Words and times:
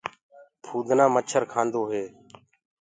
ڀِمڀڻي 0.63 1.05
مڇر 1.15 1.43
کآندي 1.51 1.81
هي۔ 1.91 2.03